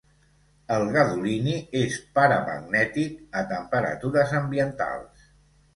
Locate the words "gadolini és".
0.95-1.99